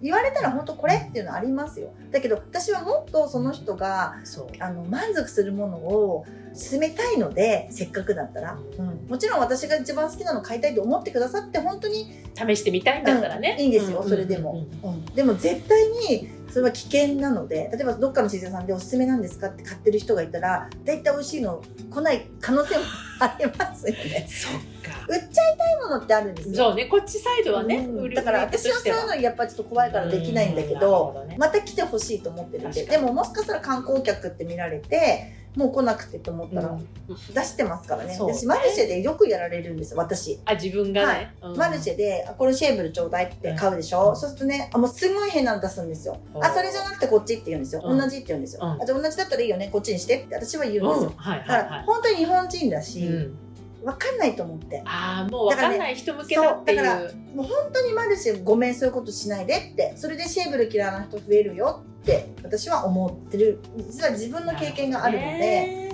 [0.00, 1.92] 言われたら本当これっていうのありますよ。
[2.10, 4.16] だけど私はもっとその人が
[4.60, 13.64] あの満足するものを進めたいのでせっかくだったら、うん、もちろん私が一番好きなの買いたいと思ってくださって本当に試してみたいんだったらね、うん。
[13.64, 14.66] いいんですようそれでも。
[14.82, 22.84] うんうん、でも絶対にそれは危険なので例えばどっかのチーズ屋さんでおすすめなんですかって買ってる人がいたら大体美味しいの来ない可能性も
[23.20, 24.26] ありますよね。
[24.30, 25.06] そっか。
[25.08, 26.54] 売っちゃいたいものってあるんですよ。
[26.54, 28.14] そうねこっちサイドはね、うん。
[28.14, 32.84] だから私はそういうのやっぱりちょっと怖いからできないんだけうどねまた来てほしいと思ってるんで。
[32.84, 36.88] でももしかしたら観光客って見られてもう来なくてと思ったらうん。
[37.34, 38.34] 出してますからね,、そうね。
[38.34, 40.38] 私マルシェでよくやられるんです私。
[40.44, 41.56] あ自分がね、うん。
[41.56, 44.16] マルシェであ「これシェーブルちょうだい」って買うでしょ、うん。
[44.16, 46.16] そうするとねあもうすごい変なの出すんですよ。
[46.32, 47.98] うんあそれじゃなくてこっちって言うんですよ、うん。
[47.98, 49.68] 同じって言うんですよ、うんあじゃあ同じだったらいいよね。
[49.72, 51.16] こっちにしてって私は言うんですよ、うん。
[51.16, 51.70] はいだからはい。
[51.70, 53.38] はい本当に日本人だし、うん。
[53.84, 54.82] 分かんないと思って。
[54.84, 56.76] ああもう分かんない人向けだっていう。
[56.78, 59.92] だからねもう本当にマルシェごめんそういうことしないでって。
[59.96, 61.97] それでシェーブル嫌いな人増えるよって
[62.42, 63.60] 私は思ってる。
[63.76, 65.88] 実は自分の経験があるので、ね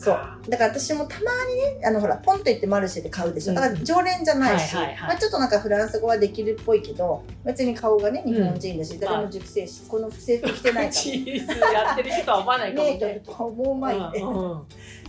[0.00, 0.18] そう。
[0.48, 3.54] だから私もたまにねあのほらポンと行ってマルシェで買うでしょ。
[3.54, 12.98] だから常連じゃないし、まあ、ちょっとなんかフランス語はできるっぽいけど別に顔がね日本人だし、ん誰も熟成しこの制服着てないかチーズやってる人は思わないかもらね。
[12.98, 14.66] ねえもう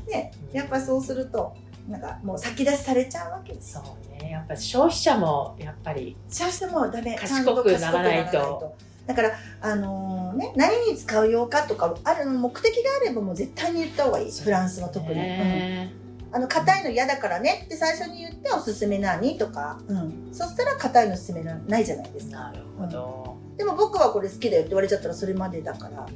[0.07, 1.53] い ねやっぱそうすると
[1.87, 3.75] なんかもう先出しされちゃうわけです。
[3.75, 4.31] よそうね。
[4.31, 7.15] やっぱ消費者もやっぱりそうしてもダメ。
[7.15, 8.75] 賢くならないと
[9.07, 14.31] だからあのーね何に使うようかとかある目的があればもう絶対に言った方がいい。
[14.31, 15.93] フランスは特に、ね
[16.31, 16.35] うん。
[16.35, 22.37] あの硬いの嫌だからねって最初に言っておすすめ何とか、うん、そしたら硬いの勧めらないじゃないですか。
[22.37, 26.07] なるほど、でも僕はこれ好きだよって言われちゃったらそれまでだから。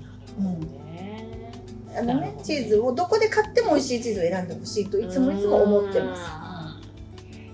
[2.43, 6.21] チーズをどこで買っても美味しいチーズを選んでほしいといつもいつも思ってます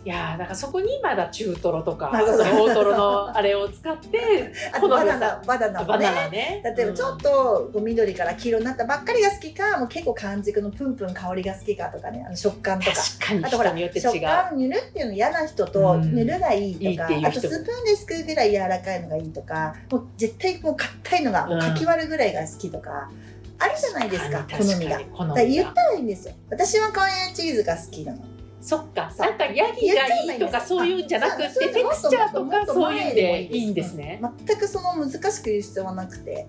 [0.04, 2.26] いやーだからそこにまだ中トロとか大
[2.74, 6.62] トロのあれを使って あとバナナバナナもバナねナね。
[6.76, 7.30] 例えばちょっと
[7.72, 12.98] こう緑から黄色になったばっかりが好きかもう結構完熟のプンプン香りが好きかとかねあの食感とか。
[13.44, 14.22] あとほら食う。
[14.22, 16.16] 感ぬるっていうの嫌な人とうん。
[16.16, 17.28] ぬるがいいとか、いいっていう人も。
[17.28, 23.10] あとスプーンですくうぐらい柔らかいのがいいとかもう絶対もう硬いのがかき割るぐらいが好きとか、
[23.60, 24.98] あるじゃないですか好みが。
[25.36, 26.34] だ言っがたらいいんですよ。
[26.50, 28.31] 私はこういうチーズが好きなの
[28.62, 29.12] そっか。
[29.18, 34.22] なんかヤギがいいとかそういうんじゃなくてテクスチャーとかそういうんでいいんですね。
[34.48, 36.48] 全くその難しく言う必要はなくて。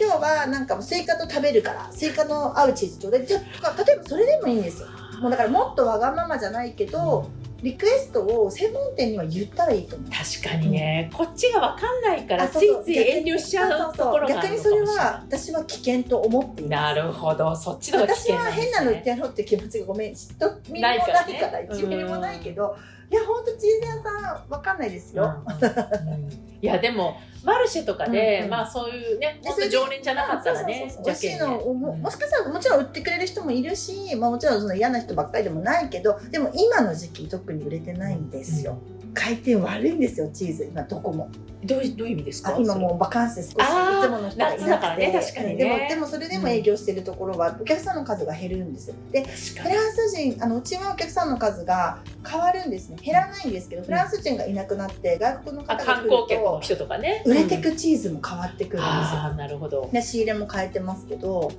[0.00, 3.26] 今日はなんかもうスイカと食べるからスイカの合うチーズちょうだい。
[3.26, 4.88] じゃとか例えばそれでもいいんですよ。
[5.20, 7.28] もうだからもっとわがままじゃないけど
[7.62, 10.10] リクエストを専門店には言ったらいいと思う。
[10.10, 16.70] 確かにね、こっちが分かんないからあついつい遠慮しちゃうところが逆にそれは私は危険と思っています。
[16.70, 17.56] なるほど。
[17.56, 20.12] そっちの方が危私は変なの言ってやろうって気持ちがごめん。
[20.12, 22.76] 嫉妬みもないからないからね1ミリもないけど。
[23.10, 26.14] いや本当チーズ屋さんわかんないですよ、うん。
[26.14, 26.30] うん。
[26.30, 27.16] いやでも
[27.48, 28.50] マルシェとかで、うんうん。
[28.50, 32.02] まあそういうねで本当常連じゃなかったらねそうそうそう美味しいのをもうん。
[32.02, 38.78] もしかしたらもちろん売ってくれる人もいるし、まあ、もちろんその嫌な人ばっかりでもないけどでも今の時期特に売れてないんですよ、
[39.18, 40.64] 回転悪いんですよチーズ。
[40.64, 41.28] 今どこも。
[41.64, 42.54] どういうどういう意味ですか？
[42.54, 43.52] あ今もうバカンスで少し。
[43.52, 44.64] いつもの人がいなくて。
[44.64, 45.56] 夏だからね確かにね。
[45.56, 48.94] でもでもそれでも営業してるところはお客さんの数が減るんですよ。
[49.10, 52.98] でフランス人あのうちはお客さんの数が変わるんですね。
[53.02, 57.22] 減らないんですけどフランス人がいなくなって外国のあ方が観来る光客のと人とかね。
[57.26, 59.90] 売れてくチーズも変わってくるんですよ、なるほど。
[59.92, 61.50] で仕入れも変えてますけど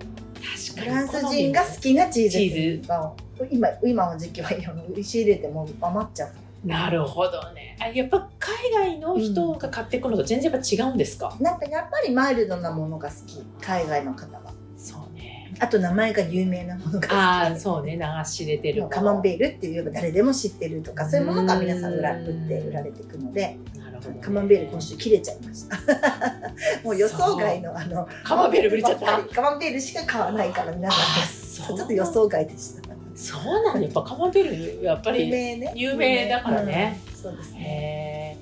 [0.71, 3.13] 確フランス人が好きなチーズチーズが
[3.51, 4.49] 今今の時期は
[5.03, 6.31] 仕入れても余っちゃう
[6.65, 7.77] なるほどね。
[7.81, 14.53] あやっぱ海外の人が買っていくのと全然やっぱ違うんですか、なんかやっぱりマイルドなものが好き海外の方は。
[14.77, 15.51] そうね。
[15.59, 17.11] あと名前が有名なものが好き。
[17.13, 17.93] ああそうね。
[17.97, 23.41] 流し入れてるカマンベールって言えば誰でも知ってるとかそういうものが皆さん売ら売って売られていくので。
[23.41, 23.59] ね。
[24.21, 25.77] カマンベール今週切れちゃいました。
[26.83, 29.17] もう予想外のあのカマンベール売れちゃった？
[29.35, 31.01] カマンベールしか買わないから皆さん。
[31.01, 31.79] あちそう。
[31.79, 32.88] ょっと予想外でした
[33.19, 33.81] そうなんだ。
[33.81, 35.73] やっぱカマンベールやっぱ有り名ね。
[35.75, 38.37] 有名だからね、うんそうですね。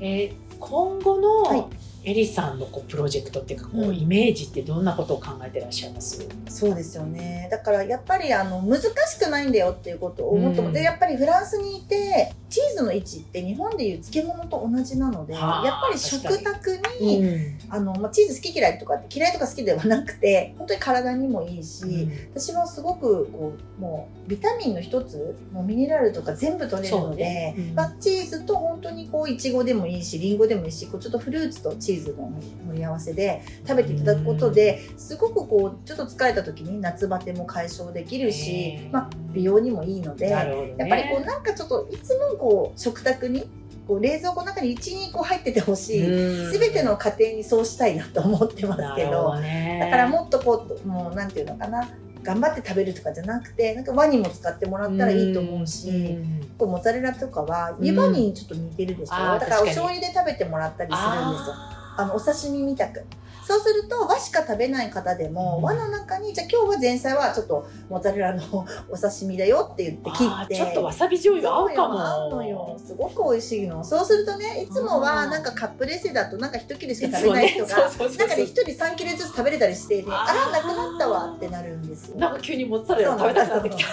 [0.00, 1.58] えー今後はい。
[1.60, 1.70] の
[2.04, 3.96] エリさんのこうプロジェクトっていうかこう、うん。
[3.96, 6.26] イメージってどんなことを考えてらっしゃいます？
[6.48, 7.48] そうですよね。
[7.50, 10.72] だからやっぱりあの難しくないんだよっていうことを思っても、うん。
[10.72, 17.58] でやっぱりフランスにいてチーズの位置って日本でいう漬物と同じなのでやっはあぱり食卓に、うん。
[17.68, 27.54] あのまあ、チーズ好き嫌いとかって嫌いとか好きではなくて本当に体にもいいし、私はすごくこうもうビタミンの一つもうミネラルとか全部取れるので、ね。
[27.58, 27.74] うん。
[27.74, 40.26] まあ、チーズと本当にこういちごでもいいしりんごでもいいしこうちょっとフルーツとチーズの盛り合わせで食べていただくことですごくこうちょっと疲れた時に夏バテも解消できるしまあ、美容にもいいので。
[40.26, 40.74] ね。
[40.78, 43.44] やっぱりこうなんかちょっといつもこう食卓に
[43.86, 46.52] こう冷蔵庫の中に12個入っててほしい、うん。
[46.52, 51.88] すべての家庭にそうしたいなと思ってますけどだからもっとこうもうなんていうのかな
[52.22, 61.54] 頑張って食べるとかじゃなくてなんかワニも使ってもらったらいいと思うし、んこうモッツァレラとかは湯葉にちょっと似てるでしょ、だからお醤油で食べてもらったりするんですよ
[62.00, 63.04] あのお刺身みたく。
[63.50, 65.62] そうすると和しか食べない方でも、うん。
[65.62, 68.42] 和の中にじゃあ今日は前菜はちょっとモッツァレラの
[68.88, 72.00] お刺身だよって言って切ってちょっとわさび醤油合うかも。
[72.00, 73.82] 合うのよすごく美味しいの。
[73.82, 82.18] そうするとねいつもはなんかカップレセだとなんか一切れしか食べない人が、なんかね一人3切れずつ食べれたりして、ね、あらなくなったわってなるんですよ。
[82.18, 83.90] なんか急にモッツァレラ食べたくなってきた。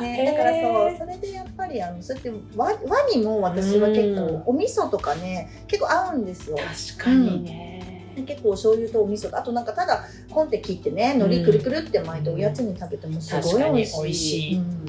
[0.00, 2.74] ね、だからそうそれでやっぱりあのそうやって和和
[3.14, 6.56] にも私は結構お味噌とかね結構合うんですよ。
[6.56, 7.73] 確かにね、
[8.22, 9.30] 結構お醤油とお味噌。
[9.30, 14.56] とあとなんかただコンテ切ってね海苔くるくるって巻いておやつに食べてもすごい美味しい,、しい。
[14.56, 14.84] うん。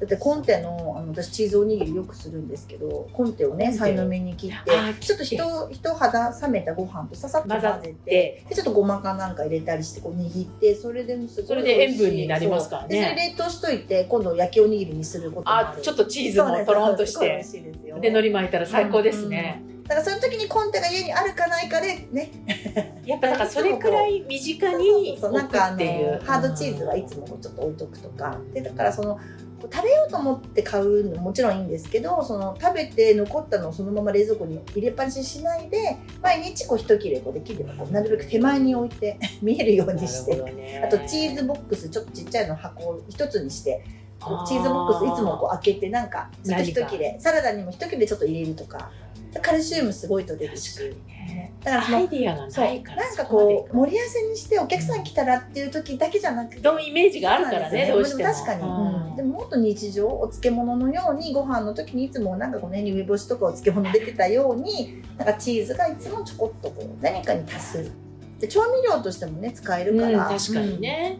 [0.00, 12.90] だってコンテのあの私チーズおにぎりよくするんですけどコンテをねさいの目に切ってちょっとひと一肌冷めたご飯とささっと混ぜてででちょっとごまかなんか入れたりしてこう握ってそれでもすごいそれで塩分になりますからそう。
[12.90, 15.68] でそれね冷凍しといて今度焼きおにぎりにすることもある。
[15.78, 17.28] あちょっとチーズもとろんとして。
[17.28, 17.52] です。
[17.52, 22.30] すごい美味しいで海苔巻いたら最高ですね、だからそういう時にコンテが家にあるかないかでね。
[23.04, 25.32] やっぱだからそれくらい身近そうにそうそう。
[25.32, 25.76] なんかあの
[26.24, 28.38] ハードチーズはいつもちょっと置いとくとか。
[28.52, 29.18] でだからその
[29.72, 40.82] 食べようと思って買うのもちろんいいんですけどその食べて残ったのをそのまま冷蔵庫に入れっぱなしにしないで毎日こう一切れこうできればなるべく手前に置いて 見えるようにして、ね。
[40.84, 43.84] あとチーズボックスちょっとちっちゃいの箱を一つにして
[44.46, 47.16] チーズボックスいつもこう開けてなんかちょっと一切れ。
[47.18, 48.90] サラダにも一切れちょっと入れるとか
[49.40, 50.94] カルシウムすごいと出るし。
[51.62, 56.60] だからそのアイディアがないからなんかこう盛り合わせにしてお客さん来たらっていう時だけじゃなくて。
[56.60, 58.28] どのイメージがあるからねそうなんですどうしても。
[58.28, 59.08] で確かに、うん。
[59.08, 67.92] うんでももっと日常お漬物のようにご飯の時にいつもなんかこの辺に梅干しとかお漬物出てたようになんかチーズがいつもちょこっとこう何かに足す。
[68.40, 71.18] で調味料としてもね使えるから、うん、確かにね、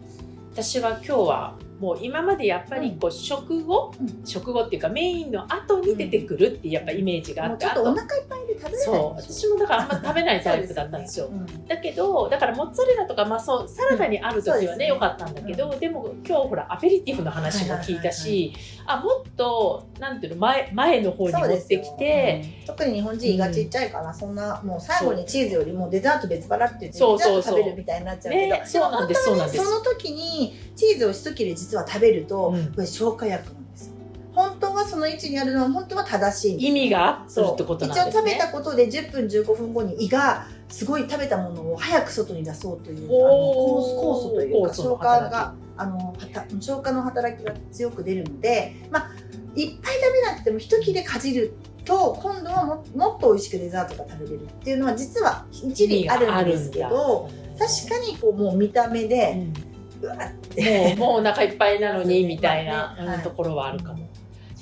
[0.53, 4.25] 私は今日はもう今までやっぱりこう食後、うん。
[4.25, 9.21] 食後っていうかメインの後に出てくるっていうやっぱイメージがあって、もうちょっとお腹いっぱいで食べれないそう。
[9.21, 11.31] 私もだからあんま食べないタイプだったんですよ。
[11.69, 18.55] だけどだからモッツァレラとか、まあ、そうサラダにある時はね,、うんかったんだけど、でも今日ほらアペリティフの話も聞いたし、
[18.87, 27.57] あもっとなんていうの前前の方に持ってきて、うん特に日本人胃がちっちゃいから、そんなもう最後にチーズよりもデザート別腹って言ってそうそうそう。
[27.57, 29.65] デザート食べるみたいになっちゃうけど、ねそうなんですそうなんです。
[29.65, 32.73] その時にチーズを一切れ実は食べると、うん。
[32.73, 33.95] これ消化薬なんですよ。
[34.33, 38.23] 本当はその位置にあるのは本当は正しい意味がってことなん一応ですね。
[38.23, 46.17] 食べたことで10分15分後に胃がすごい食べたものを早く外に出そうというあの酵素酵素というか消化があの
[46.61, 49.11] 消化の働きが強く出るので、まあ、
[49.55, 59.74] いっぱい食べなくても一切れかじると今度はももっと美味しくデザートが食べれるっていうのは実は一理あるんですけど確かにこうもう見た目で、うわって
[60.09, 63.23] もうもうお腹いっぱいなのにみたいな、はい。
[63.23, 64.09] ところはあるかも、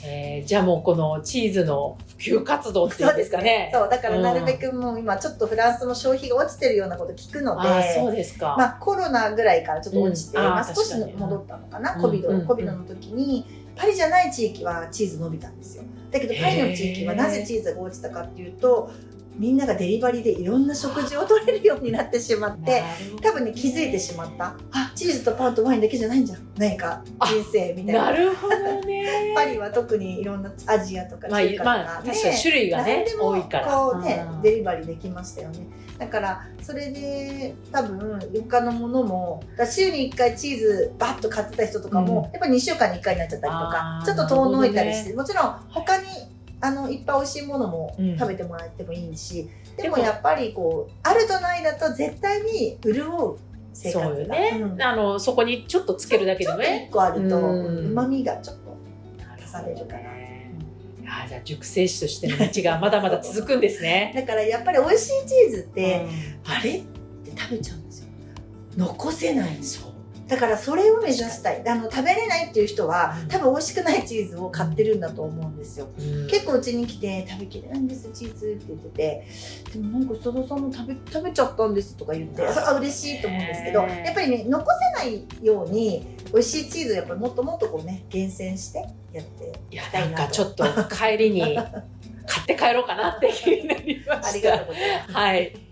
[0.04, 3.70] えーじゃあもうこのチーズの普及活動っていうんですかね。
[3.72, 10.44] そうだからなるべくもう今ちょっとフランスの消費が落ちてるようなこと聞くのでああそうですか、まあ、コロナぐらいからちょっと落ちて、うん。
[10.44, 12.04] まあ、少し戻ったのかな、うん。
[12.04, 12.46] COVID, うん。
[12.46, 15.84] COVID の時にパリじゃない地域はチーズ伸びたんですよ。
[16.10, 18.90] だけどパリの地域はなぜチーズが落ちたかっていうと
[19.38, 22.82] みんながデリバリーでいろんな食事を取れるようになってしまって
[23.22, 24.56] 多分ね気づいてしまった。
[24.72, 26.38] あチーズとパンとワインだけじゃないんじゃん。
[26.56, 28.10] 何か人生みたいな。
[28.10, 29.32] なるほどね。
[29.34, 31.84] パリは特にいろんなアジアとかまあ、中華とか、ね。
[31.84, 33.66] まあ、確かに種類がね多いから。
[33.66, 34.42] こうねうん。
[34.42, 35.66] デリバリーできましたよね。
[35.98, 38.18] だからそれで多分
[38.48, 42.22] 他のものも週に1回チーズバッと買ってた人とかも、うん。
[42.24, 46.04] やっぱり2週間に1回になっちゃったりとかちょっと遠のいたりして、なもちろん他に
[46.62, 48.16] あのいっぱい美味しいものもうん。
[48.18, 53.36] 食べてもらってもいいし、ででももやっぱりこうあるとないだと絶対に潤う
[53.72, 54.82] 生活がそうよね、うん。
[54.82, 56.88] あのそこにちょっとつけるだけでもね。
[56.90, 57.90] 1個あるとうん。
[57.90, 58.76] うまみがちょっと
[59.36, 60.54] 足されるかなね
[61.04, 64.12] あじゃあ熟成酒としての道がまだまだ続くんですね。
[64.16, 66.06] だからやっぱり美味しいチーズって、
[66.46, 66.52] うん。
[66.52, 66.76] あれ？
[66.78, 68.08] って食べちゃうんですよ。
[68.76, 69.91] 残せないんですそう
[70.32, 71.68] だからそれを目指したい。
[71.68, 73.28] あの食べれないっていう人はうん。
[73.28, 75.88] 多分美味しくないチーズを買ってるんだと思うんですよ。
[75.98, 76.26] うん。
[76.26, 79.26] 結構うちに来て食べきれないんですチーズって言ってて。
[79.74, 84.64] でもなんか佐田さんも食べ食べちゃったんですとか言ってああ嬉しいと思うんですけどねやっぱりね残
[85.00, 90.64] せないように美味しいチーズをやっぱりもっともっとこうね厳選してやっていやなんかちょっと
[90.94, 91.56] 帰りに
[92.26, 94.28] 買って帰ろうかなって気になりました。
[94.28, 95.12] ありがとうございます。
[95.12, 95.71] はい。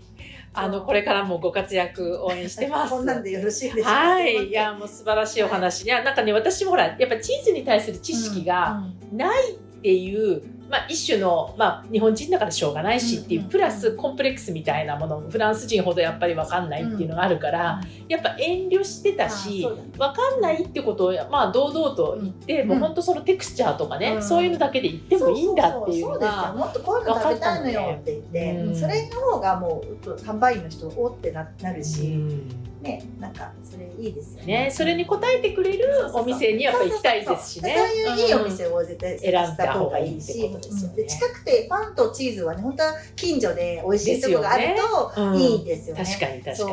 [0.53, 2.91] あのこれからもご活躍応援してます。
[2.91, 3.91] こんなんでよろしいでしょうか？
[3.91, 5.85] はい、いやもう素晴らしいお話。
[5.85, 8.83] いやなんかね私もほらやっぱチーズに対する知識が
[9.13, 22.67] ないっていう、まあ、一種の、まあ、日本人だからしょうがないしっていう、プラスコンプレックスみたいなものフランス人ほどやっぱり分かんないっていうのがあるから、やっぱ遠慮してたし分かんないってことを、まあ、堂々と言って、うん。
[22.69, 24.23] もう本当そのテクスチャーとかね、うん。
[24.23, 26.53] そういうのだけで言ってもいいんだっていうのが。
[26.53, 28.75] もっとこういうの食べたいのよって言って、うん。
[28.75, 34.65] それの方がもう販売員の人おってななるし、うんねなんかそれいいですよね。
[34.65, 37.75] ね、それに応えてくれるお店にやっぱ行きたいですしね。
[37.77, 40.49] そういういいお店を絶対選んだ方がいいし
[40.95, 44.75] で近くてパンとチーズはね本当は近所で美味しいところがある
[45.15, 45.37] とうん。
[45.37, 46.03] いいですよね。
[46.03, 46.71] 確かに確か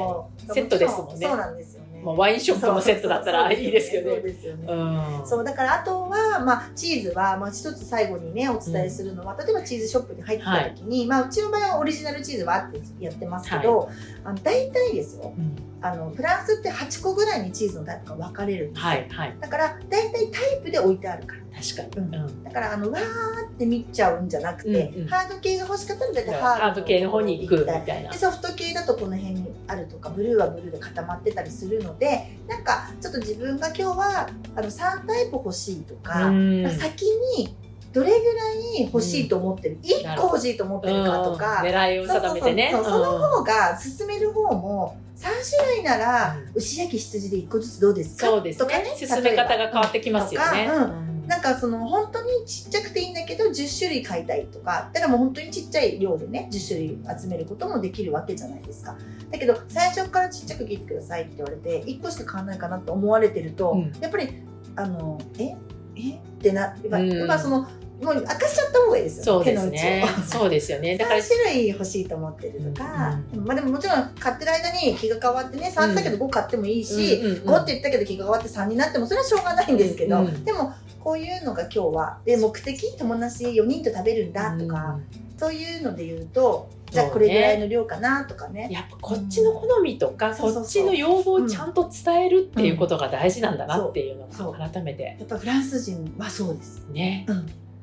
[0.49, 0.55] に。
[0.55, 1.27] セットですもんね。
[1.27, 1.78] そうなんです。
[2.05, 4.17] まあ、ワインショップのセットだったらいいですけどね。
[4.17, 4.67] そうですよね。
[4.69, 5.27] うん。
[5.27, 13.91] そうだからあとは、まあ、チーズは、まあ、一つ最後にねお伝えするのは、例えばチーズショップに入ってた時に、まあ、うちの場合はオリジナルチーズはあってやってますけど、
[14.25, 15.35] あの大体ですよ。
[15.37, 15.57] うん。
[15.81, 19.37] あのフランスって8個ぐらいにチーズのタイプが分かれるんですよ、はいはい。
[19.41, 21.43] だから大体タイプで置いてあるから。
[21.61, 22.07] 確かに。
[22.07, 22.45] うん。
[22.45, 23.03] だからあのわー
[23.49, 25.09] って見ちゃうんじゃなくて、うんうん。
[25.09, 28.11] ハード系が欲しかったら大体ハハード系の方に行くみたいな。
[28.11, 28.19] で。
[28.19, 36.71] ソフト系だとこの辺にあるとかブルーはブルーで固まってたりするのでなんかちょっと自分が今日はあの3タイプ欲しいとか、うん。
[36.71, 37.05] 先
[37.37, 37.55] に
[37.93, 42.71] どれぐらい欲しいと思ってる、1個欲しいと思ってるかとか、うん狙いを定めてね。
[42.75, 48.27] その方が進める方も3種類ならう牛焼き羊で1個ずつどうですか？
[48.27, 48.91] そうですとかねね。
[48.97, 50.69] 進め方が変わってきますよね。
[50.71, 51.09] うん。
[51.29, 58.97] なんかその本当にちっちゃくていいんだけど10種類買いたいとかだからもう本当にちっちゃい量でね10種類集めることもできるわけじゃないですか
[59.31, 63.93] だけど最初からちっちゃく切ってくださいって言われて1個しか買わないかなと思われてると、うん。
[64.01, 64.29] やっぱり
[64.77, 65.55] あのえ？
[65.97, 66.15] え？
[66.15, 67.11] ってなやっぱ,、うん。
[67.11, 67.69] やっぱその
[68.01, 69.25] もう明かしちゃった方がいいですよ。
[69.25, 70.05] そうですね。
[70.25, 70.97] そうですよね。
[70.97, 77.43] だから3種類欲しいと思ってるとか、うんまあでももちろん買ってる間に気が変わってね3だけど5買ってもいいし、うんうんうん。
[77.49, 82.97] 5って言ったけど気が変わって3になってもそれはしょうがないんですけど、うんでもこういうのが今日はで目的？
[82.97, 84.99] 友達4人と食べるんだとか、
[85.37, 88.69] そういうので言うとじゃあこれぐらいの量かなとかね。
[88.71, 95.17] やっぱこっちの好みとか、こっちの要望をちゃんと伝えるっていうことが大事なんだなっていうのが改めて。
[95.19, 96.87] やっぱフランス人はそうです。
[96.91, 97.27] ね。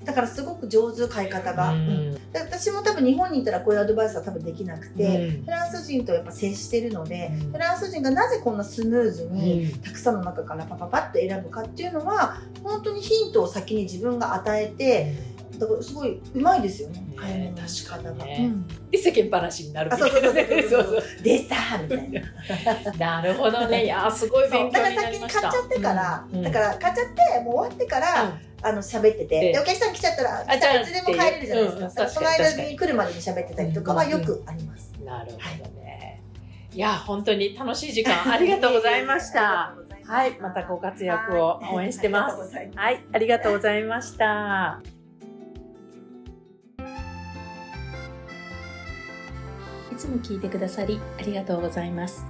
[0.06, 2.18] だからすごく上手買い方が、ううん。
[2.34, 5.44] 私も多分日本にいたらこういうアドバイスは多分できなくて、うん。
[5.44, 7.52] フランス人とやっぱ接してるので、うん。
[7.52, 9.80] フランス人がなぜこんなスムーズにうん。
[9.80, 18.38] たくさんの中からパパパッと選ぶかっていうのは本当にヒントを先に自分が与えてだからすごいうまいですよねね確かにね。
[18.40, 18.68] うん。
[18.92, 20.24] で世間話になるあそうそう
[21.24, 22.22] でさみたいな。
[23.22, 23.86] なるほどね。
[23.86, 25.42] いやーすごい勉強だから先にになりました。
[25.42, 26.42] 買っちゃってから、うん。
[26.42, 28.46] だから買っちゃってもう終わってから、うん。
[28.62, 36.24] あの喋っててででお客さん来ちゃったらいつでも帰れるじゃないですか,、その間に来るまでに喋ってたりとかはよくあります、なるほどね。
[36.74, 39.76] いや本当に楽しい時間ありがとうございました。
[40.08, 42.56] はい、またご活躍を応援してます。
[42.76, 44.82] はい、ありがとうございました。
[49.96, 52.26] いつも聞いてくださりありがとうございます。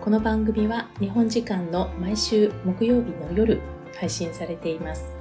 [0.00, 3.60] この番組は日本時間の毎週木曜日の夜
[3.98, 5.12] 配信されています。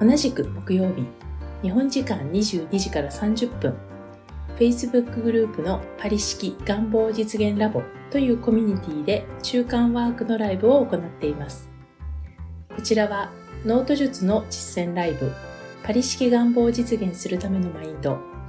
[0.00, 1.06] 同じく木曜日、
[1.60, 3.74] 日本時間22時から30分、
[4.58, 11.68] Facebook グループのパリ式願望実現ラボというコミュニティで中間ワークのライブを行っています。
[12.74, 13.30] こちらは
[13.66, 15.30] ノート術の実践ライブ、
[15.82, 18.31] パリ式願望を実現するためのマインド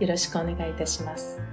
[0.00, 1.49] よろしくお願いいたします。